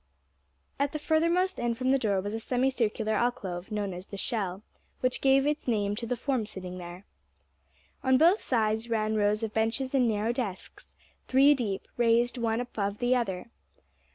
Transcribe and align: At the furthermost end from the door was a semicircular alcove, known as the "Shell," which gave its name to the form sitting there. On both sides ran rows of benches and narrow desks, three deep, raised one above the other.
At 0.79 0.93
the 0.93 0.97
furthermost 0.97 1.59
end 1.59 1.77
from 1.77 1.91
the 1.91 1.99
door 1.99 2.21
was 2.21 2.33
a 2.33 2.39
semicircular 2.39 3.13
alcove, 3.13 3.69
known 3.69 3.93
as 3.93 4.07
the 4.07 4.17
"Shell," 4.17 4.63
which 5.01 5.21
gave 5.21 5.45
its 5.45 5.67
name 5.67 5.93
to 5.97 6.07
the 6.07 6.17
form 6.17 6.47
sitting 6.47 6.79
there. 6.79 7.05
On 8.03 8.17
both 8.17 8.41
sides 8.41 8.89
ran 8.89 9.13
rows 9.15 9.43
of 9.43 9.53
benches 9.53 9.93
and 9.93 10.07
narrow 10.07 10.31
desks, 10.33 10.95
three 11.27 11.53
deep, 11.53 11.87
raised 11.97 12.39
one 12.39 12.59
above 12.59 12.97
the 12.97 13.15
other. 13.15 13.51